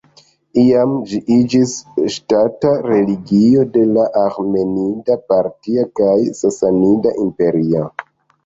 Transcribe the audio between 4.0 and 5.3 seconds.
Aĥemenida,